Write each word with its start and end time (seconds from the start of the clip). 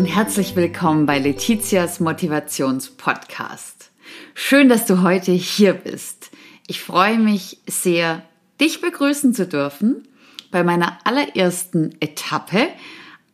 und 0.00 0.06
herzlich 0.06 0.56
willkommen 0.56 1.04
bei 1.04 1.18
Letizias 1.18 2.00
Motivationspodcast. 2.00 3.90
Schön, 4.32 4.70
dass 4.70 4.86
du 4.86 5.02
heute 5.02 5.30
hier 5.32 5.74
bist. 5.74 6.30
Ich 6.66 6.80
freue 6.80 7.18
mich 7.18 7.58
sehr, 7.68 8.22
dich 8.58 8.80
begrüßen 8.80 9.34
zu 9.34 9.46
dürfen 9.46 10.08
bei 10.50 10.64
meiner 10.64 10.96
allerersten 11.04 11.94
Etappe 12.00 12.68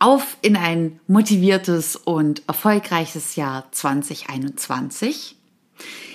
auf 0.00 0.38
in 0.42 0.56
ein 0.56 0.98
motiviertes 1.06 1.94
und 1.94 2.42
erfolgreiches 2.48 3.36
Jahr 3.36 3.70
2021. 3.70 5.36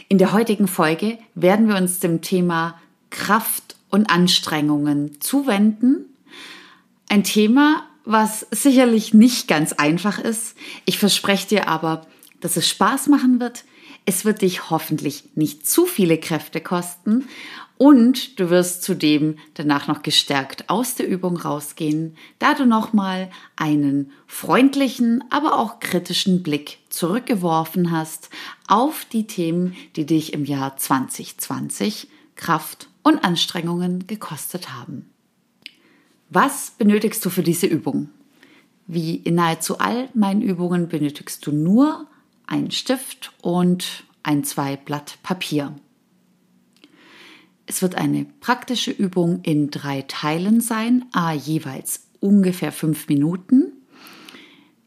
In 0.10 0.18
der 0.18 0.34
heutigen 0.34 0.68
Folge 0.68 1.18
werden 1.34 1.70
wir 1.70 1.78
uns 1.78 2.02
dem 2.02 2.20
Thema 2.20 2.78
Kraft 3.10 3.78
und 3.90 4.10
Anstrengungen 4.10 5.22
zuwenden. 5.22 6.08
Ein 7.08 7.24
Thema, 7.24 7.86
was 8.06 8.46
sicherlich 8.52 9.14
nicht 9.14 9.48
ganz 9.48 9.74
einfach 9.74 10.20
ist. 10.20 10.56
Ich 10.86 10.98
verspreche 10.98 11.48
dir 11.48 11.68
aber, 11.68 12.08
dass 12.40 12.58
es 12.58 12.68
Spaß 12.68 13.08
machen 13.08 13.40
wird. 13.40 13.64
Es 14.06 14.26
wird 14.26 14.42
dich 14.42 14.70
hoffentlich 14.70 15.26
nicht 15.36 15.68
zu 15.68 15.86
viele 15.86 16.18
Kräfte 16.18 16.60
kosten 16.60 17.26
und 17.78 18.40
du 18.40 18.52
wirst 18.52 18.84
zudem 18.84 19.38
danach 19.56 19.88
noch 19.88 20.04
gestärkt 20.04 20.70
aus 20.70 20.94
der 20.94 21.08
Übung 21.08 21.38
rausgehen, 21.38 22.16
da 22.38 22.54
du 22.54 22.66
nochmal 22.66 23.32
einen 23.56 24.12
freundlichen, 24.28 25.24
aber 25.32 25.58
auch 25.58 25.80
kritischen 25.80 26.44
Blick 26.44 26.78
zurückgeworfen 26.90 27.92
hast 27.92 28.30
auf 28.68 29.06
die 29.06 29.26
Themen, 29.26 29.76
die 29.96 30.06
dich 30.06 30.34
im 30.34 30.46
Jahr 30.46 30.78
2020 30.78 32.08
Kraft 32.36 32.88
und 33.02 33.24
Anstrengungen 33.24 34.06
gekostet 34.08 34.74
haben. 34.74 35.11
Was 36.34 36.72
benötigst 36.78 37.26
du 37.26 37.30
für 37.30 37.44
diese 37.44 37.68
Übung? 37.68 38.08
Wie 38.88 39.18
in 39.18 39.36
nahezu 39.36 39.80
all 39.80 40.08
meinen 40.14 40.42
Übungen 40.42 40.88
benötigst 40.88 41.46
du 41.46 41.52
nur 41.52 42.08
einen 42.48 42.72
Stift 42.72 43.34
und 43.42 44.06
ein 44.24 44.46
zwei 44.46 44.78
Blatt 44.78 45.18
Papier. 45.24 45.76
Es 47.66 47.82
wird 47.82 47.96
eine 47.96 48.26
praktische 48.40 48.92
Übung 48.92 49.42
in 49.44 49.72
drei 49.72 50.04
Teilen 50.04 50.62
sein, 50.62 51.04
a 51.12 51.34
jeweils 51.34 52.08
ungefähr 52.22 52.72
fünf 52.72 53.10
Minuten. 53.10 53.74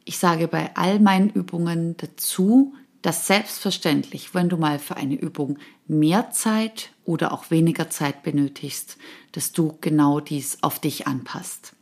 Ich 0.07 0.17
sage 0.17 0.49
bei 0.49 0.75
all 0.77 0.99
meinen 0.99 1.29
Übungen 1.29 1.99
dazu, 1.99 2.73
dass 3.05 3.27
selbstverständlich, 3.27 4.35
wenn 4.35 4.49
du 4.49 4.57
mal 4.57 4.79
für 4.79 4.97
eine 4.97 5.15
Übung 5.15 5.59
mehr 5.87 6.31
Zeit 6.31 6.89
oder 7.05 7.33
auch 7.33 7.51
weniger 7.51 7.91
Zeit 7.91 8.23
benötigst, 8.23 8.97
dass 9.33 9.53
du 9.53 9.77
genau 9.83 10.21
dies 10.21 10.57
auf 10.63 10.79
dich 10.79 11.07
anpasst. 11.07 11.75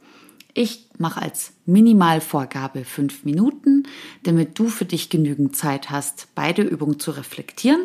Ich 0.52 0.88
mache 0.98 1.22
als 1.22 1.52
Minimalvorgabe 1.64 2.84
fünf 2.84 3.24
Minuten, 3.24 3.84
damit 4.24 4.58
du 4.58 4.66
für 4.66 4.84
dich 4.84 5.10
genügend 5.10 5.54
Zeit 5.54 5.90
hast, 5.90 6.26
beide 6.34 6.62
Übungen 6.62 6.98
zu 6.98 7.12
reflektieren. 7.12 7.84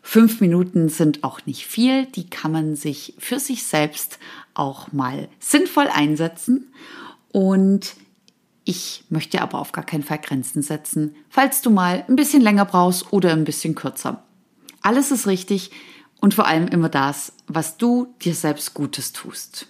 Fünf 0.00 0.40
Minuten 0.40 0.88
sind 0.88 1.24
auch 1.24 1.44
nicht 1.44 1.66
viel, 1.66 2.06
die 2.06 2.30
kann 2.30 2.52
man 2.52 2.76
sich 2.76 3.14
für 3.18 3.40
sich 3.40 3.64
selbst 3.64 4.20
auch 4.54 4.92
mal 4.92 5.28
sinnvoll 5.40 5.88
einsetzen. 5.88 6.72
Und 7.32 7.96
ich 8.66 9.04
möchte 9.08 9.40
aber 9.40 9.60
auf 9.60 9.70
gar 9.70 9.84
keinen 9.84 10.02
Fall 10.02 10.18
Grenzen 10.18 10.60
setzen, 10.60 11.14
falls 11.30 11.62
du 11.62 11.70
mal 11.70 12.04
ein 12.08 12.16
bisschen 12.16 12.42
länger 12.42 12.64
brauchst 12.64 13.12
oder 13.12 13.32
ein 13.32 13.44
bisschen 13.44 13.76
kürzer. 13.76 14.24
Alles 14.82 15.12
ist 15.12 15.28
richtig 15.28 15.70
und 16.20 16.34
vor 16.34 16.46
allem 16.46 16.66
immer 16.66 16.88
das, 16.88 17.32
was 17.46 17.76
du 17.76 18.14
dir 18.22 18.34
selbst 18.34 18.74
Gutes 18.74 19.12
tust. 19.12 19.68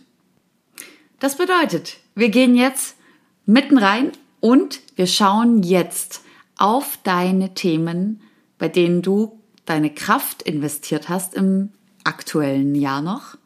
Das 1.21 1.37
bedeutet, 1.37 1.99
wir 2.15 2.31
gehen 2.31 2.57
jetzt 2.57 2.97
mitten 3.45 3.77
rein 3.77 4.13
und 4.41 4.81
wir 4.97 5.07
schauen 5.07 5.63
jetzt 5.63 6.23
auf 6.57 6.99
deine 7.03 7.53
Themen, 7.53 8.23
bei 8.59 8.69
denen 8.69 9.03
du 9.03 9.39
deine 9.67 9.93
Kraft 9.93 10.41
investiert 10.41 11.11
hast 11.11 11.35
im 11.35 11.71
aktuellen 12.05 12.75
Jahr 12.75 13.03
noch 13.03 13.37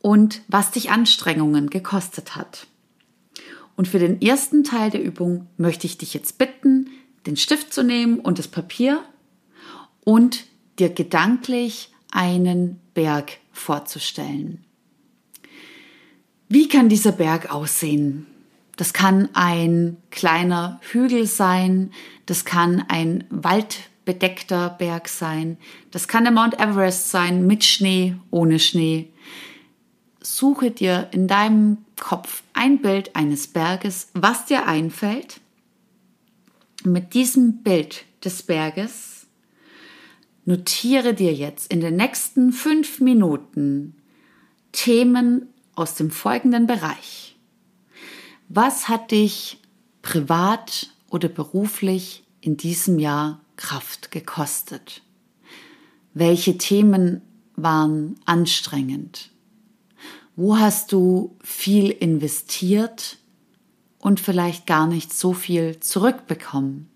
und 0.00 0.42
was 0.46 0.70
dich 0.70 0.90
Anstrengungen 0.90 1.68
gekostet 1.68 2.36
hat. 2.36 2.68
Und 3.78 3.86
für 3.86 4.00
den 4.00 4.20
ersten 4.20 4.64
Teil 4.64 4.90
der 4.90 5.04
Übung 5.04 5.46
möchte 5.56 5.86
ich 5.86 5.96
dich 5.98 6.12
jetzt 6.12 6.36
bitten, 6.36 6.90
den 7.26 7.36
Stift 7.36 7.72
zu 7.72 7.84
nehmen 7.84 8.18
und 8.18 8.40
das 8.40 8.48
Papier 8.48 9.04
und 10.02 10.46
dir 10.80 10.88
gedanklich 10.88 11.92
einen 12.10 12.80
Berg 12.94 13.38
vorzustellen. 13.52 14.64
Wie 16.48 16.66
kann 16.66 16.88
dieser 16.88 17.12
Berg 17.12 17.54
aussehen? 17.54 18.26
Das 18.76 18.92
kann 18.92 19.28
ein 19.34 19.96
kleiner 20.10 20.80
Hügel 20.90 21.26
sein, 21.26 21.92
das 22.26 22.44
kann 22.44 22.84
ein 22.88 23.22
waldbedeckter 23.30 24.70
Berg 24.70 25.08
sein, 25.08 25.56
das 25.92 26.08
kann 26.08 26.24
der 26.24 26.32
Mount 26.32 26.58
Everest 26.58 27.12
sein 27.12 27.46
mit 27.46 27.62
Schnee, 27.62 28.16
ohne 28.32 28.58
Schnee. 28.58 29.12
Suche 30.20 30.72
dir 30.72 31.06
in 31.12 31.28
deinem 31.28 31.78
Kopf 31.94 32.42
ein 32.58 32.82
Bild 32.82 33.14
eines 33.14 33.46
Berges, 33.46 34.08
was 34.14 34.46
dir 34.46 34.66
einfällt. 34.66 35.40
Mit 36.82 37.14
diesem 37.14 37.62
Bild 37.62 38.04
des 38.24 38.42
Berges 38.42 39.28
notiere 40.44 41.14
dir 41.14 41.32
jetzt 41.32 41.72
in 41.72 41.80
den 41.80 41.94
nächsten 41.94 42.52
fünf 42.52 43.00
Minuten 43.00 43.94
Themen 44.72 45.46
aus 45.76 45.94
dem 45.94 46.10
folgenden 46.10 46.66
Bereich. 46.66 47.36
Was 48.48 48.88
hat 48.88 49.12
dich 49.12 49.60
privat 50.02 50.90
oder 51.10 51.28
beruflich 51.28 52.24
in 52.40 52.56
diesem 52.56 52.98
Jahr 52.98 53.40
Kraft 53.54 54.10
gekostet? 54.10 55.02
Welche 56.12 56.58
Themen 56.58 57.22
waren 57.54 58.16
anstrengend? 58.24 59.30
Wo 60.40 60.56
hast 60.56 60.92
du 60.92 61.36
viel 61.42 61.90
investiert 61.90 63.18
und 63.98 64.20
vielleicht 64.20 64.68
gar 64.68 64.86
nicht 64.86 65.12
so 65.12 65.32
viel 65.32 65.80
zurückbekommen? 65.80 66.88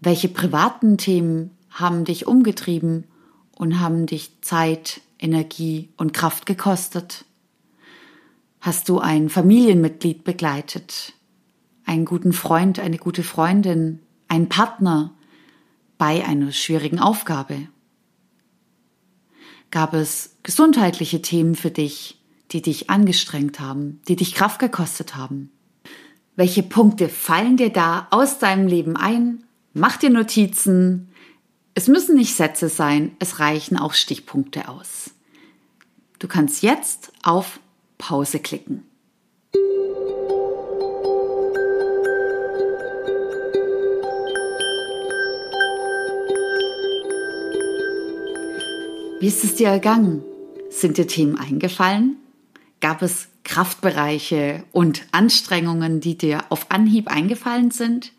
Welche 0.00 0.28
privaten 0.28 0.98
Themen 0.98 1.52
haben 1.70 2.04
dich 2.04 2.26
umgetrieben 2.26 3.04
und 3.52 3.78
haben 3.78 4.06
dich 4.06 4.40
Zeit, 4.40 5.00
Energie 5.20 5.90
und 5.96 6.12
Kraft 6.12 6.44
gekostet? 6.44 7.24
Hast 8.60 8.88
du 8.88 8.98
ein 8.98 9.28
Familienmitglied 9.28 10.24
begleitet, 10.24 11.12
einen 11.84 12.04
guten 12.04 12.32
Freund, 12.32 12.80
eine 12.80 12.98
gute 12.98 13.22
Freundin, 13.22 14.00
einen 14.26 14.48
Partner 14.48 15.14
bei 15.98 16.24
einer 16.24 16.50
schwierigen 16.50 16.98
Aufgabe? 16.98 17.68
Gab 19.74 19.92
es 19.92 20.36
gesundheitliche 20.44 21.20
Themen 21.20 21.56
für 21.56 21.72
dich, 21.72 22.22
die 22.52 22.62
dich 22.62 22.90
angestrengt 22.90 23.58
haben, 23.58 24.00
die 24.06 24.14
dich 24.14 24.36
Kraft 24.36 24.60
gekostet 24.60 25.16
haben? 25.16 25.50
Welche 26.36 26.62
Punkte 26.62 27.08
fallen 27.08 27.56
dir 27.56 27.70
da 27.70 28.06
aus 28.12 28.38
deinem 28.38 28.68
Leben 28.68 28.96
ein? 28.96 29.42
Mach 29.72 29.96
dir 29.96 30.10
Notizen. 30.10 31.10
Es 31.74 31.88
müssen 31.88 32.14
nicht 32.14 32.36
Sätze 32.36 32.68
sein, 32.68 33.16
es 33.18 33.40
reichen 33.40 33.76
auch 33.76 33.94
Stichpunkte 33.94 34.68
aus. 34.68 35.10
Du 36.20 36.28
kannst 36.28 36.62
jetzt 36.62 37.10
auf 37.24 37.58
Pause 37.98 38.38
klicken. 38.38 38.84
Wie 49.24 49.28
ist 49.28 49.42
es 49.42 49.54
dir 49.54 49.68
ergangen? 49.68 50.22
Sind 50.68 50.98
dir 50.98 51.06
Themen 51.06 51.38
eingefallen? 51.38 52.16
Gab 52.82 53.00
es 53.00 53.28
Kraftbereiche 53.42 54.64
und 54.70 55.06
Anstrengungen, 55.12 56.00
die 56.00 56.18
dir 56.18 56.44
auf 56.50 56.70
Anhieb 56.70 57.08
eingefallen 57.08 57.70
sind? 57.70 58.12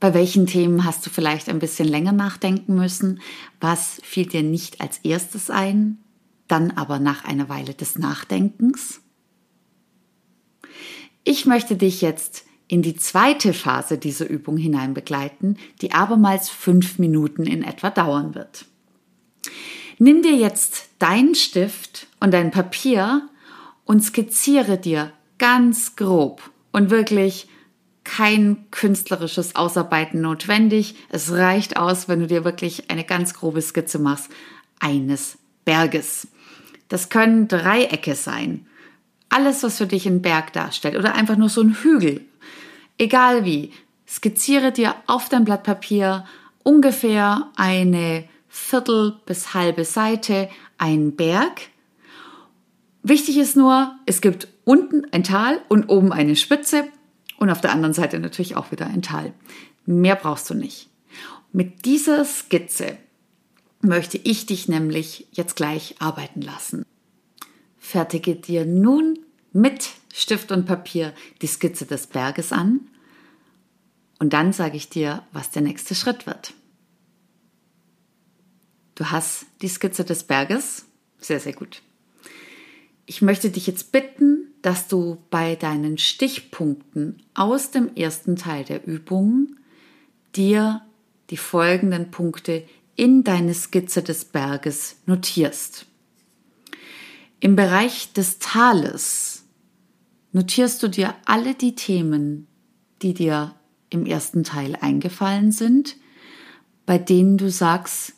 Bei 0.00 0.12
welchen 0.12 0.48
Themen 0.48 0.84
hast 0.84 1.06
du 1.06 1.10
vielleicht 1.10 1.48
ein 1.48 1.60
bisschen 1.60 1.86
länger 1.86 2.10
nachdenken 2.10 2.74
müssen? 2.74 3.20
Was 3.60 4.00
fiel 4.02 4.26
dir 4.26 4.42
nicht 4.42 4.80
als 4.80 4.98
erstes 5.04 5.50
ein, 5.50 5.98
dann 6.48 6.72
aber 6.72 6.98
nach 6.98 7.24
einer 7.24 7.48
Weile 7.48 7.72
des 7.72 7.96
Nachdenkens? 7.96 9.02
Ich 11.22 11.46
möchte 11.46 11.76
dich 11.76 12.00
jetzt 12.00 12.44
in 12.66 12.82
die 12.82 12.96
zweite 12.96 13.52
Phase 13.52 13.98
dieser 13.98 14.28
Übung 14.28 14.56
hinein 14.56 14.94
begleiten, 14.94 15.58
die 15.80 15.92
abermals 15.92 16.50
fünf 16.50 16.98
Minuten 16.98 17.44
in 17.44 17.62
etwa 17.62 17.90
dauern 17.90 18.34
wird. 18.34 18.66
Nimm 19.98 20.22
dir 20.22 20.34
jetzt 20.34 20.88
deinen 20.98 21.34
Stift 21.34 22.06
und 22.20 22.32
dein 22.32 22.50
Papier 22.50 23.28
und 23.84 24.02
skizziere 24.02 24.78
dir 24.78 25.12
ganz 25.38 25.96
grob 25.96 26.50
und 26.72 26.90
wirklich 26.90 27.48
kein 28.02 28.66
künstlerisches 28.70 29.56
Ausarbeiten 29.56 30.20
notwendig. 30.20 30.94
Es 31.08 31.32
reicht 31.32 31.76
aus, 31.76 32.08
wenn 32.08 32.20
du 32.20 32.26
dir 32.26 32.44
wirklich 32.44 32.90
eine 32.90 33.04
ganz 33.04 33.34
grobe 33.34 33.62
Skizze 33.62 33.98
machst 33.98 34.30
eines 34.78 35.38
Berges. 35.64 36.28
Das 36.88 37.08
können 37.08 37.48
Dreiecke 37.48 38.14
sein. 38.14 38.66
Alles, 39.30 39.62
was 39.62 39.78
für 39.78 39.86
dich 39.86 40.06
einen 40.06 40.22
Berg 40.22 40.52
darstellt 40.52 40.96
oder 40.96 41.14
einfach 41.14 41.36
nur 41.36 41.48
so 41.48 41.62
ein 41.62 41.74
Hügel. 41.82 42.20
Egal 42.98 43.44
wie, 43.44 43.72
skizziere 44.06 44.70
dir 44.70 44.94
auf 45.06 45.28
dein 45.28 45.44
Blatt 45.44 45.64
Papier 45.64 46.24
ungefähr 46.62 47.48
eine 47.56 48.28
Viertel 48.56 49.16
bis 49.26 49.52
halbe 49.52 49.84
Seite, 49.84 50.48
einen 50.78 51.16
Berg. 51.16 51.62
Wichtig 53.02 53.36
ist 53.36 53.56
nur, 53.56 53.98
es 54.06 54.20
gibt 54.20 54.46
unten 54.62 55.04
ein 55.10 55.24
Tal 55.24 55.60
und 55.68 55.88
oben 55.88 56.12
eine 56.12 56.36
Spitze 56.36 56.84
und 57.38 57.50
auf 57.50 57.60
der 57.60 57.72
anderen 57.72 57.94
Seite 57.94 58.20
natürlich 58.20 58.54
auch 58.54 58.70
wieder 58.70 58.86
ein 58.86 59.02
Tal. 59.02 59.34
Mehr 59.86 60.14
brauchst 60.14 60.48
du 60.50 60.54
nicht. 60.54 60.88
Mit 61.52 61.84
dieser 61.84 62.24
Skizze 62.24 62.96
möchte 63.80 64.18
ich 64.18 64.46
dich 64.46 64.68
nämlich 64.68 65.26
jetzt 65.32 65.56
gleich 65.56 65.96
arbeiten 65.98 66.40
lassen. 66.40 66.86
Fertige 67.76 68.36
dir 68.36 68.64
nun 68.64 69.18
mit 69.52 69.90
Stift 70.14 70.52
und 70.52 70.64
Papier 70.64 71.12
die 71.42 71.48
Skizze 71.48 71.86
des 71.86 72.06
Berges 72.06 72.52
an 72.52 72.82
und 74.20 74.32
dann 74.32 74.52
sage 74.52 74.76
ich 74.76 74.88
dir, 74.90 75.24
was 75.32 75.50
der 75.50 75.62
nächste 75.62 75.96
Schritt 75.96 76.24
wird. 76.28 76.54
Du 78.94 79.10
hast 79.10 79.46
die 79.62 79.68
Skizze 79.68 80.04
des 80.04 80.24
Berges. 80.24 80.86
Sehr, 81.18 81.40
sehr 81.40 81.52
gut. 81.52 81.82
Ich 83.06 83.22
möchte 83.22 83.50
dich 83.50 83.66
jetzt 83.66 83.92
bitten, 83.92 84.48
dass 84.62 84.88
du 84.88 85.18
bei 85.30 85.56
deinen 85.56 85.98
Stichpunkten 85.98 87.22
aus 87.34 87.70
dem 87.70 87.94
ersten 87.96 88.36
Teil 88.36 88.64
der 88.64 88.86
Übung 88.86 89.56
dir 90.34 90.80
die 91.30 91.36
folgenden 91.36 92.10
Punkte 92.10 92.64
in 92.96 93.24
deine 93.24 93.54
Skizze 93.54 94.02
des 94.02 94.24
Berges 94.24 94.96
notierst. 95.06 95.86
Im 97.40 97.56
Bereich 97.56 98.12
des 98.12 98.38
Tales 98.38 99.44
notierst 100.32 100.82
du 100.82 100.88
dir 100.88 101.14
alle 101.26 101.54
die 101.54 101.74
Themen, 101.74 102.46
die 103.02 103.12
dir 103.12 103.54
im 103.90 104.06
ersten 104.06 104.44
Teil 104.44 104.76
eingefallen 104.80 105.52
sind, 105.52 105.96
bei 106.86 106.98
denen 106.98 107.36
du 107.36 107.50
sagst, 107.50 108.14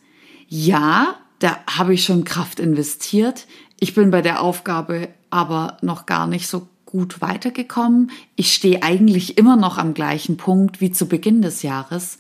ja, 0.49 1.17
da 1.39 1.59
habe 1.67 1.95
ich 1.95 2.05
schon 2.05 2.25
Kraft 2.25 2.61
investiert, 2.61 3.47
ich 3.79 3.95
bin 3.95 4.11
bei 4.11 4.23
der 4.23 4.41
Aufgabe 4.41 5.09
aber 5.31 5.77
noch 5.83 6.07
gar 6.07 6.27
nicht 6.27 6.49
so 6.49 6.69
gut 6.87 7.21
weitergekommen. 7.21 8.11
Ich 8.37 8.55
stehe 8.55 8.83
eigentlich 8.83 9.37
immer 9.37 9.57
noch 9.57 9.77
am 9.77 9.93
gleichen 9.93 10.37
Punkt 10.37 10.81
wie 10.81 10.93
zu 10.93 11.07
Beginn 11.07 11.43
des 11.43 11.63
Jahres 11.63 12.17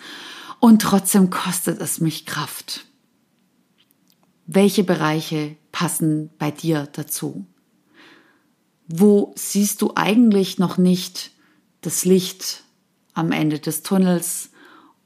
und 0.60 0.82
trotzdem 0.82 1.30
kostet 1.30 1.80
es 1.80 2.00
mich 2.00 2.26
Kraft. 2.26 2.84
Welche 4.46 4.84
Bereiche 4.84 5.56
passen 5.72 6.30
bei 6.38 6.50
dir 6.50 6.88
dazu? 6.92 7.46
Wo 8.86 9.32
siehst 9.36 9.82
du 9.82 9.92
eigentlich 9.94 10.58
noch 10.58 10.78
nicht 10.78 11.32
das 11.80 12.04
Licht 12.04 12.64
am 13.14 13.32
Ende 13.32 13.58
des 13.58 13.82
Tunnels 13.82 14.50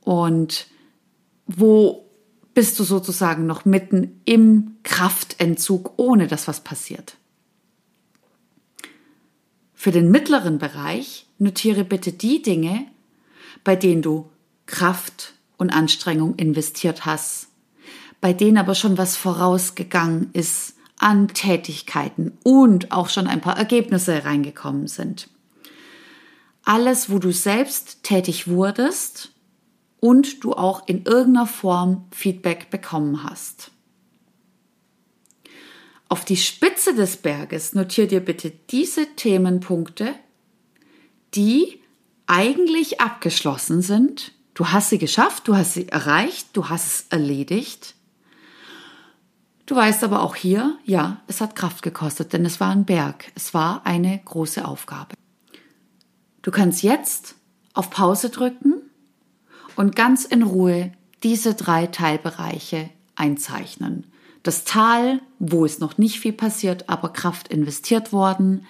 und 0.00 0.66
wo 1.46 2.09
bist 2.54 2.78
du 2.78 2.84
sozusagen 2.84 3.46
noch 3.46 3.64
mitten 3.64 4.20
im 4.24 4.76
Kraftentzug, 4.82 5.92
ohne 5.96 6.26
dass 6.26 6.48
was 6.48 6.60
passiert? 6.60 7.16
Für 9.74 9.92
den 9.92 10.10
mittleren 10.10 10.58
Bereich 10.58 11.26
notiere 11.38 11.84
bitte 11.84 12.12
die 12.12 12.42
Dinge, 12.42 12.86
bei 13.64 13.76
denen 13.76 14.02
du 14.02 14.28
Kraft 14.66 15.34
und 15.56 15.70
Anstrengung 15.70 16.34
investiert 16.36 17.06
hast, 17.06 17.48
bei 18.20 18.32
denen 18.32 18.58
aber 18.58 18.74
schon 18.74 18.98
was 18.98 19.16
vorausgegangen 19.16 20.30
ist 20.32 20.74
an 20.98 21.28
Tätigkeiten 21.28 22.36
und 22.44 22.92
auch 22.92 23.08
schon 23.08 23.26
ein 23.26 23.40
paar 23.40 23.56
Ergebnisse 23.56 24.24
reingekommen 24.24 24.86
sind. 24.86 25.30
Alles, 26.62 27.10
wo 27.10 27.18
du 27.18 27.32
selbst 27.32 28.02
tätig 28.02 28.48
wurdest 28.48 29.32
und 30.00 30.42
du 30.42 30.54
auch 30.54 30.88
in 30.88 31.04
irgendeiner 31.04 31.46
Form 31.46 32.06
Feedback 32.10 32.70
bekommen 32.70 33.22
hast. 33.22 33.70
Auf 36.08 36.24
die 36.24 36.36
Spitze 36.36 36.94
des 36.94 37.18
Berges 37.18 37.74
notier 37.74 38.08
dir 38.08 38.20
bitte 38.20 38.50
diese 38.70 39.06
Themenpunkte, 39.14 40.14
die 41.34 41.80
eigentlich 42.26 43.00
abgeschlossen 43.00 43.82
sind 43.82 44.32
Du 44.60 44.68
hast 44.68 44.90
sie 44.90 44.98
geschafft, 44.98 45.48
du 45.48 45.56
hast 45.56 45.72
sie 45.72 45.88
erreicht, 45.88 46.48
du 46.52 46.68
hast 46.68 46.86
es 46.86 47.06
erledigt. 47.08 47.94
Du 49.64 49.74
weißt 49.74 50.04
aber 50.04 50.22
auch 50.22 50.34
hier, 50.36 50.76
ja, 50.84 51.22
es 51.28 51.40
hat 51.40 51.56
Kraft 51.56 51.82
gekostet, 51.82 52.34
denn 52.34 52.44
es 52.44 52.60
war 52.60 52.68
ein 52.68 52.84
Berg, 52.84 53.32
es 53.34 53.54
war 53.54 53.86
eine 53.86 54.20
große 54.22 54.62
Aufgabe. 54.66 55.14
Du 56.42 56.50
kannst 56.50 56.82
jetzt 56.82 57.36
auf 57.72 57.88
Pause 57.88 58.28
drücken 58.28 58.79
und 59.76 59.96
ganz 59.96 60.24
in 60.24 60.42
Ruhe 60.42 60.92
diese 61.22 61.54
drei 61.54 61.86
Teilbereiche 61.86 62.90
einzeichnen. 63.14 64.06
Das 64.42 64.64
Tal, 64.64 65.20
wo 65.38 65.64
es 65.64 65.80
noch 65.80 65.98
nicht 65.98 66.20
viel 66.20 66.32
passiert, 66.32 66.88
aber 66.88 67.12
Kraft 67.12 67.48
investiert 67.48 68.12
worden. 68.12 68.66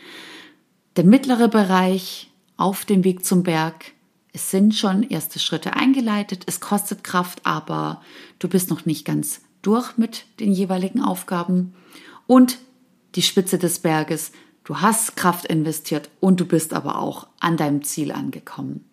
Der 0.97 1.05
mittlere 1.05 1.49
Bereich 1.49 2.31
auf 2.56 2.85
dem 2.85 3.05
Weg 3.05 3.25
zum 3.25 3.44
Berg, 3.44 3.93
es 4.32 4.50
sind 4.50 4.75
schon 4.75 5.02
erste 5.02 5.38
Schritte 5.38 5.75
eingeleitet, 5.75 6.44
es 6.47 6.61
kostet 6.61 7.05
Kraft, 7.05 7.41
aber 7.44 8.03
du 8.38 8.49
bist 8.49 8.70
noch 8.70 8.85
nicht 8.85 9.05
ganz 9.05 9.41
durch 9.62 9.96
mit 9.96 10.25
den 10.41 10.53
jeweiligen 10.53 11.00
Aufgaben. 11.00 11.75
Und 12.26 12.58
die 13.14 13.23
Spitze 13.23 13.58
des 13.58 13.81
Berges, 13.81 14.32
du 14.64 14.81
hast 14.81 15.17
Kraft 15.17 15.46
investiert 15.46 16.11
und 16.20 16.41
du 16.41 16.46
bist 16.46 16.75
aber 16.75 16.99
auch 16.99 17.29
an 17.41 17.56
deinem 17.56 17.82
Ziel 17.82 18.12
angekommen. 18.12 18.90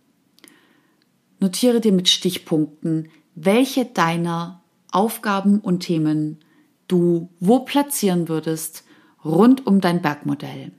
Notiere 1.40 1.82
dir 1.82 1.92
mit 1.92 2.10
Stichpunkten, 2.10 3.10
welche 3.36 3.86
deiner 3.86 4.64
Aufgaben 4.92 5.60
und 5.60 5.82
Themen 5.82 6.40
du 6.88 7.30
wo 7.40 7.60
platzieren 7.60 8.28
würdest 8.28 8.84
rund 9.24 9.68
um 9.68 9.82
dein 9.82 10.02
Bergmodell. 10.02 10.72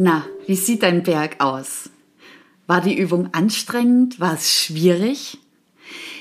Na, 0.00 0.24
wie 0.46 0.54
sieht 0.54 0.84
dein 0.84 1.02
Berg 1.02 1.40
aus? 1.40 1.90
War 2.66 2.80
die 2.80 2.96
Übung 2.96 3.34
anstrengend? 3.34 4.20
War 4.20 4.34
es 4.34 4.52
schwierig? 4.52 5.38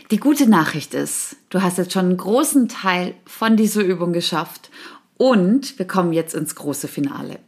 Die 0.10 0.18
gute 0.18 0.50
Nachricht 0.50 0.94
ist, 0.94 1.37
du 1.50 1.62
hast 1.62 1.78
jetzt 1.78 1.94
schon 1.94 2.06
einen 2.06 2.18
großen 2.18 2.68
Teil 2.68 3.16
von 3.26 3.58
dieser 3.58 3.84
Übung 3.84 4.14
geschafft 4.14 4.70
und 5.18 5.78
wir 5.80 5.88
kommen 5.88 6.14
jetzt 6.14 6.36
ins 6.36 6.56
große 6.56 6.88
Finale. 6.88 7.40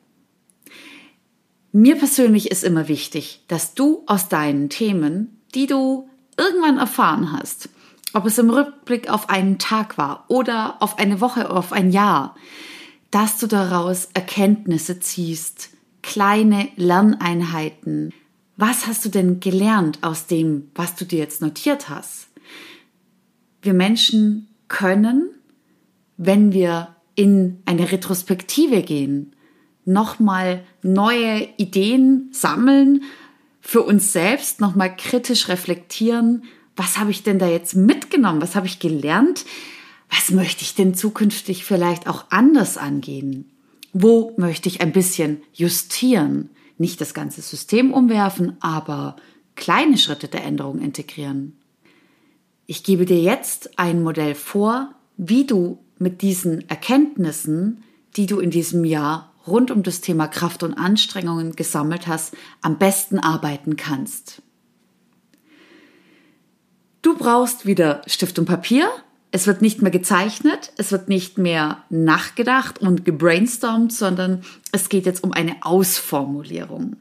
Mir 1.71 1.97
persönlich 1.97 2.49
ist 2.49 2.63
immer 2.63 2.87
wichtig, 2.87 3.43
dass 3.47 3.75
du 3.75 4.03
aus 4.07 4.27
deinen 4.27 4.69
Themen, 4.69 5.39
die 5.53 5.67
du 5.67 6.09
irgendwann 6.35 6.79
erfahren 6.79 7.31
hast, 7.31 7.69
ob 8.13 8.25
es 8.25 8.39
im 8.39 8.49
Rückblick 8.49 9.09
auf 9.09 9.29
einen 9.29 9.59
Tag 9.59 9.97
war 9.97 10.25
oder 10.29 10.81
auf 10.81 10.97
eine 10.97 11.21
Woche, 11.21 11.51
auf 11.51 11.71
ein 11.71 11.91
Jahr, 11.91 12.35
dass 13.11 13.37
du 13.37 13.45
daraus 13.45 14.09
Erkenntnisse 14.13 14.99
ziehst, 14.99 15.69
kleine 16.01 16.69
Lerneinheiten. 16.75 18.13
Was 18.57 18.87
hast 18.87 19.05
du 19.05 19.09
denn 19.09 19.39
gelernt 19.39 19.99
aus 20.01 20.25
dem, 20.25 20.71
was 20.73 20.95
du 20.95 21.05
dir 21.05 21.19
jetzt 21.19 21.41
notiert 21.41 21.89
hast? 21.89 22.28
Wir 23.61 23.73
Menschen 23.73 24.47
können, 24.67 25.29
wenn 26.17 26.53
wir 26.53 26.95
in 27.15 27.61
eine 27.65 27.91
Retrospektive 27.91 28.81
gehen, 28.81 29.35
nochmal 29.85 30.63
neue 30.81 31.47
Ideen 31.57 32.29
sammeln, 32.31 33.03
für 33.61 33.81
uns 33.81 34.13
selbst 34.13 34.61
nochmal 34.61 34.95
kritisch 34.95 35.49
reflektieren, 35.49 36.43
was 36.75 36.97
habe 36.97 37.11
ich 37.11 37.23
denn 37.23 37.39
da 37.39 37.47
jetzt 37.47 37.75
mitgenommen, 37.75 38.41
was 38.41 38.55
habe 38.55 38.67
ich 38.67 38.79
gelernt, 38.79 39.45
was 40.09 40.31
möchte 40.31 40.63
ich 40.63 40.75
denn 40.75 40.95
zukünftig 40.95 41.65
vielleicht 41.65 42.07
auch 42.07 42.25
anders 42.29 42.77
angehen. 42.77 43.51
Wo 43.91 44.33
möchte 44.37 44.69
ich 44.69 44.81
ein 44.81 44.91
bisschen 44.93 45.41
justieren? 45.53 46.49
Nicht 46.77 47.01
das 47.01 47.13
ganze 47.13 47.41
System 47.41 47.93
umwerfen, 47.93 48.55
aber 48.61 49.17
kleine 49.55 49.97
Schritte 49.97 50.29
der 50.29 50.45
Änderung 50.45 50.79
integrieren. 50.79 51.58
Ich 52.71 52.83
gebe 52.83 53.07
dir 53.07 53.19
jetzt 53.19 53.79
ein 53.79 54.03
Modell 54.03 54.35
vor, 54.35 54.93
wie 55.17 55.47
du 55.47 55.79
mit 55.97 56.21
diesen 56.21 56.69
Erkenntnissen, 56.69 57.83
die 58.15 58.27
du 58.27 58.39
in 58.39 58.51
diesem 58.51 58.85
Jahr 58.85 59.33
rund 59.47 59.71
um 59.71 59.81
das 59.81 60.01
Thema 60.01 60.27
Kraft 60.27 60.61
und 60.61 60.75
Anstrengungen 60.75 61.55
gesammelt 61.55 62.05
hast, 62.05 62.37
am 62.61 62.77
besten 62.77 63.17
arbeiten 63.17 63.75
kannst. 63.75 64.43
Du 67.01 67.17
brauchst 67.17 67.65
wieder 67.65 68.03
Stift 68.05 68.37
und 68.37 68.45
Papier 68.45 68.87
es 69.31 69.47
wird 69.47 69.63
nicht 69.63 69.81
mehr 69.81 69.91
gezeichnet, 69.91 70.71
es 70.77 70.91
wird 70.91 71.09
nicht 71.09 71.39
mehr 71.39 71.83
nachgedacht 71.89 72.77
und 72.77 73.03
gebrainstormt, 73.03 73.91
sondern 73.91 74.43
es 74.71 74.89
geht 74.89 75.07
jetzt 75.07 75.23
um 75.23 75.33
eine 75.33 75.55
Ausformulierung. 75.61 76.97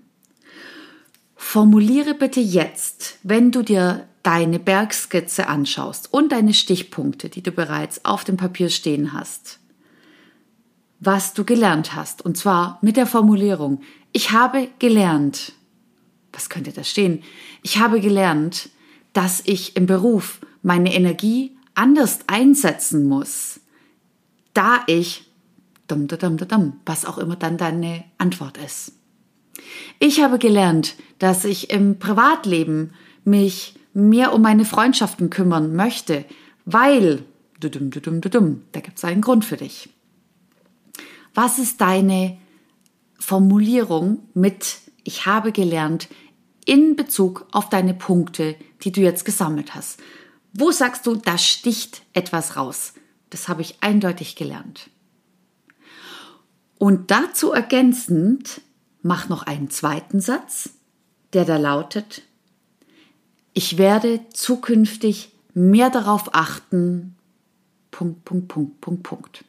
Formuliere 1.36 2.14
bitte 2.14 2.40
jetzt, 2.40 3.18
wenn 3.22 3.50
du 3.50 3.62
dir 3.62 4.07
deine 4.22 4.58
Bergskizze 4.58 5.48
anschaust 5.48 6.12
und 6.12 6.32
deine 6.32 6.54
Stichpunkte, 6.54 7.28
die 7.28 7.42
du 7.42 7.52
bereits 7.52 8.04
auf 8.04 8.24
dem 8.24 8.36
Papier 8.36 8.68
stehen 8.68 9.12
hast, 9.12 9.58
was 11.00 11.32
du 11.32 11.44
gelernt 11.44 11.94
hast, 11.94 12.24
und 12.24 12.36
zwar 12.36 12.78
mit 12.82 12.96
der 12.96 13.06
Formulierung, 13.06 13.82
ich 14.12 14.32
habe 14.32 14.68
gelernt, 14.78 15.52
was 16.32 16.48
könnte 16.48 16.72
da 16.72 16.84
stehen? 16.84 17.22
Ich 17.62 17.78
habe 17.78 18.00
gelernt, 18.00 18.70
dass 19.12 19.42
ich 19.44 19.76
im 19.76 19.86
Beruf 19.86 20.40
meine 20.62 20.94
Energie 20.94 21.56
anders 21.74 22.20
einsetzen 22.26 23.06
muss, 23.06 23.60
da 24.54 24.82
ich, 24.86 25.30
dum, 25.86 26.08
dum, 26.08 26.36
dum, 26.36 26.80
was 26.84 27.04
auch 27.04 27.18
immer 27.18 27.36
dann 27.36 27.56
deine 27.56 28.04
Antwort 28.18 28.58
ist. 28.58 28.92
Ich 29.98 30.20
habe 30.22 30.38
gelernt, 30.38 30.96
dass 31.18 31.44
ich 31.44 31.70
im 31.70 31.98
Privatleben 31.98 32.92
mich 33.24 33.77
mehr 33.92 34.32
um 34.32 34.42
meine 34.42 34.64
Freundschaften 34.64 35.30
kümmern 35.30 35.74
möchte, 35.74 36.24
weil, 36.64 37.24
da 37.60 37.68
gibt 37.68 38.98
es 38.98 39.04
einen 39.04 39.20
Grund 39.20 39.44
für 39.44 39.56
dich. 39.56 39.88
Was 41.34 41.58
ist 41.58 41.80
deine 41.80 42.38
Formulierung 43.18 44.28
mit 44.34 44.78
ich 45.04 45.26
habe 45.26 45.52
gelernt 45.52 46.08
in 46.64 46.96
Bezug 46.96 47.46
auf 47.52 47.70
deine 47.70 47.94
Punkte, 47.94 48.56
die 48.82 48.92
du 48.92 49.00
jetzt 49.00 49.24
gesammelt 49.24 49.74
hast? 49.74 50.00
Wo 50.52 50.70
sagst 50.70 51.06
du, 51.06 51.14
da 51.14 51.38
sticht 51.38 52.02
etwas 52.12 52.56
raus? 52.56 52.94
Das 53.30 53.48
habe 53.48 53.62
ich 53.62 53.82
eindeutig 53.82 54.36
gelernt. 54.36 54.90
Und 56.78 57.10
dazu 57.10 57.52
ergänzend, 57.52 58.60
mach 59.02 59.28
noch 59.28 59.44
einen 59.44 59.70
zweiten 59.70 60.20
Satz, 60.20 60.70
der 61.32 61.44
da 61.44 61.56
lautet, 61.56 62.22
ich 63.58 63.76
werde 63.76 64.20
zukünftig 64.32 65.32
mehr 65.52 65.90
darauf 65.90 66.32
achten, 66.32 67.16
Punkt, 67.90 68.24
Punkt, 68.24 68.46
Punkt, 68.46 68.80
Punkt, 68.80 69.02
Punkt. 69.02 69.44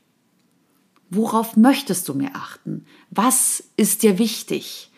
Worauf 1.11 1.55
möchtest 1.55 2.09
du 2.09 2.15
mehr 2.15 2.31
achten? 2.33 2.87
Was 3.11 3.63
ist 3.77 4.01
dir 4.01 4.17
wichtig? 4.17 4.89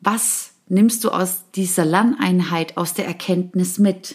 Was 0.00 0.52
nimmst 0.68 1.02
du 1.02 1.10
aus 1.10 1.50
dieser 1.56 1.84
Lerneinheit, 1.84 2.76
aus 2.76 2.94
der 2.94 3.04
Erkenntnis 3.04 3.80
mit? 3.80 4.14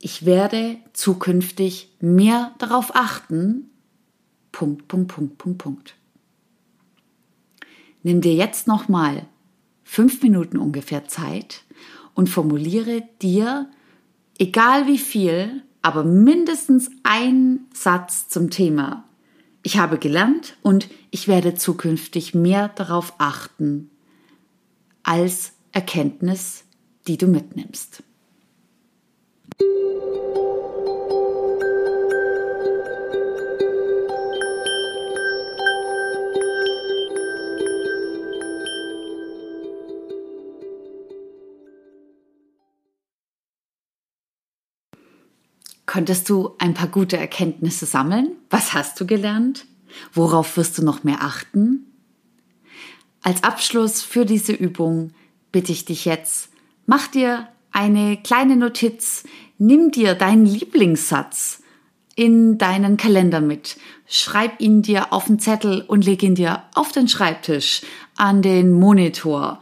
Ich 0.00 0.26
werde 0.26 0.78
zukünftig 0.94 1.94
mehr 2.00 2.56
darauf 2.58 2.96
achten. 2.96 3.70
Punkt, 4.50 4.88
Punkt, 4.88 5.14
Punkt, 5.14 5.38
Punkt, 5.38 5.58
Punkt. 5.58 5.94
Nimm 8.02 8.20
dir 8.20 8.34
jetzt 8.34 8.66
nochmal 8.66 9.28
fünf 9.84 10.20
Minuten 10.24 10.58
ungefähr 10.58 11.06
Zeit 11.06 11.62
und 12.14 12.28
formuliere 12.28 13.02
dir, 13.20 13.68
egal 14.38 14.86
wie 14.86 14.98
viel, 14.98 15.62
aber 15.82 16.04
mindestens 16.04 16.90
ein 17.02 17.60
Satz 17.72 18.28
zum 18.28 18.50
Thema 18.50 19.04
ich 19.62 19.78
habe 19.78 19.98
gelernt 19.98 20.56
und 20.62 20.88
ich 21.10 21.28
werde 21.28 21.54
zukünftig 21.54 22.34
mehr 22.34 22.68
darauf 22.68 23.14
achten 23.18 23.90
als 25.04 25.52
Erkenntnis, 25.72 26.64
die 27.06 27.16
du 27.16 27.26
mitnimmst. 27.26 28.02
Konntest 45.92 46.30
du 46.30 46.52
ein 46.58 46.72
paar 46.72 46.88
gute 46.88 47.18
Erkenntnisse 47.18 47.84
sammeln? 47.84 48.30
Was 48.48 48.72
hast 48.72 48.98
du 48.98 49.04
gelernt? 49.04 49.66
Worauf 50.14 50.56
wirst 50.56 50.78
du 50.78 50.82
noch 50.82 51.04
mehr 51.04 51.18
achten? 51.20 51.84
Als 53.20 53.44
Abschluss 53.44 54.00
für 54.00 54.24
diese 54.24 54.54
Übung 54.54 55.10
bitte 55.52 55.70
ich 55.70 55.84
dich 55.84 56.06
jetzt, 56.06 56.48
mach 56.86 57.08
dir 57.08 57.46
eine 57.72 58.16
kleine 58.16 58.56
Notiz, 58.56 59.24
nimm 59.58 59.90
dir 59.90 60.14
deinen 60.14 60.46
Lieblingssatz 60.46 61.60
in 62.14 62.56
deinen 62.56 62.96
Kalender 62.96 63.42
mit, 63.42 63.76
schreib 64.06 64.62
ihn 64.62 64.80
dir 64.80 65.12
auf 65.12 65.26
den 65.26 65.40
Zettel 65.40 65.82
und 65.82 66.06
leg 66.06 66.22
ihn 66.22 66.36
dir 66.36 66.62
auf 66.74 66.92
den 66.92 67.06
Schreibtisch, 67.06 67.82
an 68.16 68.40
den 68.40 68.72
Monitor. 68.72 69.60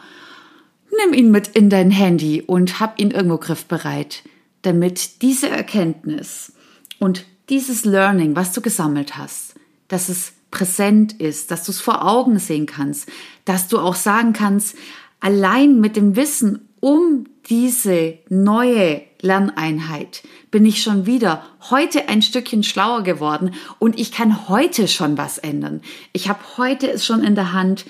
Nimm 0.97 1.13
ihn 1.13 1.33
mit 1.33 1.49
in 1.49 1.71
dein 1.71 1.91
Handy 1.91 2.41
und 2.41 2.79
hab 2.79 3.01
ihn 3.01 3.11
irgendwo 3.11 3.39
griffbereit 3.39 4.23
damit 4.63 5.23
diese 5.23 5.49
Erkenntnis 5.49 6.53
und 6.99 7.25
dieses 7.49 7.85
Learning, 7.85 8.37
was 8.37 8.53
du 8.53 8.61
gesammelt 8.61 9.17
hast, 9.17 9.55
dass 9.89 10.09
es 10.09 10.33
präsent 10.51 11.13
ist, 11.15 11.51
dass 11.51 11.65
du 11.65 11.73
es 11.73 11.81
vor 11.81 12.07
Augen 12.07 12.39
sehen 12.39 12.67
kannst, 12.67 13.09
dass 13.45 13.69
du 13.69 13.79
auch 13.79 13.95
sagen 13.95 14.33
kannst, 14.33 14.77
allein 15.21 15.81
mit 15.81 15.97
dem 15.97 16.17
Wissen 16.17 16.69
um 16.81 17.27
diese 17.49 18.19
neue 18.29 19.03
Lerneinheit 19.21 20.23
bin 20.51 20.65
ich 20.65 20.83
schon 20.83 21.05
wieder 21.05 21.45
heute 21.69 22.09
ein 22.09 22.23
Stückchen 22.23 22.63
schlauer 22.63 23.03
geworden 23.03 23.55
und 23.79 23.99
ich 23.99 24.13
kann 24.13 24.49
heute 24.49 24.89
schon 24.89 25.19
was 25.19 25.39
ändern. 25.39 25.83
Ich 26.13 26.29
habe 26.29 26.41
heute 26.57 26.91
es 26.91 27.05
schon 27.05 27.23
in 27.23 27.35
der 27.35 27.53
Hand 27.53 27.85